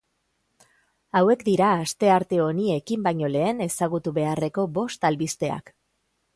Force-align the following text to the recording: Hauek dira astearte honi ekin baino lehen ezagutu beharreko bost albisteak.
Hauek 1.19 1.43
dira 1.49 1.67
astearte 1.83 2.41
honi 2.47 2.67
ekin 2.77 3.05
baino 3.09 3.31
lehen 3.37 3.63
ezagutu 3.69 4.17
beharreko 4.19 4.67
bost 4.81 5.09
albisteak. 5.13 5.75